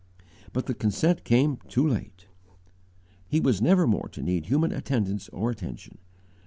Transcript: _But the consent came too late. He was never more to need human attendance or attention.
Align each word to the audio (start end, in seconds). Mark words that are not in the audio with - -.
_But 0.51 0.65
the 0.65 0.73
consent 0.73 1.23
came 1.23 1.57
too 1.67 1.87
late. 1.87 2.25
He 3.27 3.39
was 3.39 3.61
never 3.61 3.85
more 3.85 4.09
to 4.13 4.23
need 4.23 4.47
human 4.47 4.71
attendance 4.71 5.29
or 5.29 5.51
attention. 5.51 5.99